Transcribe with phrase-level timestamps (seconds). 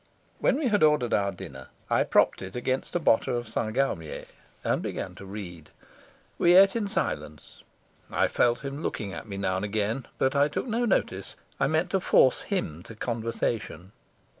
[0.39, 3.71] When we had ordered our dinner, I propped it against a bottle of St.
[3.75, 4.25] Galmier
[4.63, 5.69] and began to read.
[6.39, 7.61] We ate in silence.
[8.09, 11.35] I felt him looking at me now and again, but I took no notice.
[11.59, 13.91] I meant to force him to conversation.